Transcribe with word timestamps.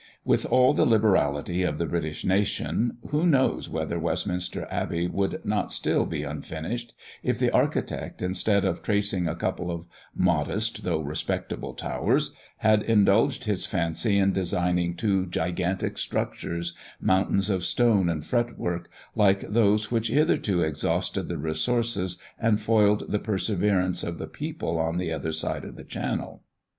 With 0.25 0.47
all 0.47 0.73
the 0.73 0.83
liberality 0.83 1.61
of 1.61 1.77
the 1.77 1.85
British 1.85 2.25
nation, 2.25 2.97
who 3.09 3.23
knows 3.27 3.69
whether 3.69 3.99
Westminster 3.99 4.67
Abbey 4.71 5.07
would 5.07 5.45
not 5.45 5.71
still 5.71 6.07
be 6.07 6.23
unfinished, 6.23 6.95
if 7.21 7.37
the 7.37 7.51
architect, 7.51 8.19
instead 8.23 8.65
of 8.65 8.81
tracing 8.81 9.27
a 9.27 9.35
couple 9.35 9.69
of 9.69 9.85
modest 10.15 10.83
though 10.85 11.01
respectable 11.01 11.75
towers, 11.75 12.35
had 12.57 12.81
indulged 12.81 13.43
his 13.43 13.67
fancy 13.67 14.17
in 14.17 14.33
designing 14.33 14.95
two 14.95 15.27
gigantic 15.27 15.99
structures, 15.99 16.75
mountains 16.99 17.47
of 17.47 17.63
stone 17.63 18.09
and 18.09 18.25
fret 18.25 18.57
work, 18.57 18.89
like 19.15 19.41
those 19.53 19.91
which 19.91 20.07
hitherto 20.07 20.63
exhausted 20.63 21.27
the 21.27 21.37
resources 21.37 22.19
and 22.39 22.59
foiled 22.59 23.11
the 23.11 23.19
perseverance 23.19 24.01
of 24.03 24.17
the 24.17 24.25
people 24.25 24.79
on 24.79 24.97
the 24.97 25.11
other 25.11 25.31
side 25.31 25.63
of 25.63 25.75
the 25.75 25.83
channel. 25.83 26.41